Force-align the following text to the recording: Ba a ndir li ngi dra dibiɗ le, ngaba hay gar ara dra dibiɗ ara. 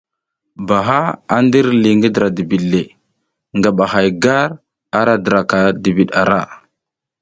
Ba 0.67 0.79
a 1.35 1.37
ndir 1.45 1.67
li 1.81 1.89
ngi 1.97 2.09
dra 2.15 2.27
dibiɗ 2.35 2.63
le, 2.71 2.83
ngaba 3.57 3.83
hay 3.93 4.07
gar 4.23 4.49
ara 4.99 5.13
dra 5.25 5.39
dibiɗ 5.83 6.09
ara. 6.21 6.39